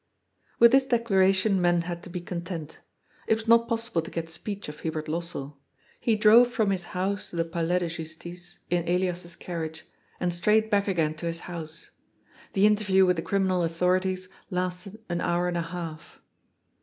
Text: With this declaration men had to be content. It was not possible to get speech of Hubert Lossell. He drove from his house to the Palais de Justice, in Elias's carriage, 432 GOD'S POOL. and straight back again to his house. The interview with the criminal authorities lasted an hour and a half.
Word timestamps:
With 0.57 0.71
this 0.71 0.87
declaration 0.87 1.61
men 1.61 1.81
had 1.81 2.01
to 2.01 2.09
be 2.09 2.21
content. 2.21 2.79
It 3.27 3.35
was 3.35 3.47
not 3.47 3.67
possible 3.67 4.01
to 4.01 4.09
get 4.09 4.31
speech 4.31 4.67
of 4.67 4.79
Hubert 4.79 5.05
Lossell. 5.07 5.57
He 5.99 6.15
drove 6.15 6.47
from 6.51 6.71
his 6.71 6.85
house 6.97 7.29
to 7.29 7.35
the 7.35 7.45
Palais 7.45 7.77
de 7.77 7.87
Justice, 7.87 8.57
in 8.71 8.81
Elias's 8.87 9.35
carriage, 9.35 9.81
432 9.81 9.91
GOD'S 9.91 10.17
POOL. 10.17 10.25
and 10.53 10.61
straight 10.63 10.71
back 10.71 10.87
again 10.87 11.13
to 11.13 11.27
his 11.27 11.41
house. 11.41 11.91
The 12.53 12.65
interview 12.65 13.05
with 13.05 13.17
the 13.17 13.21
criminal 13.21 13.61
authorities 13.61 14.27
lasted 14.49 14.99
an 15.07 15.21
hour 15.21 15.47
and 15.47 15.57
a 15.57 15.61
half. 15.61 16.19